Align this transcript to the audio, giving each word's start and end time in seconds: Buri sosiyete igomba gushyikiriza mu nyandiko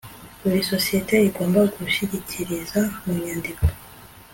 Buri 0.41 0.59
sosiyete 0.71 1.15
igomba 1.29 1.59
gushyikiriza 1.75 2.79
mu 3.01 3.11
nyandiko 3.23 3.63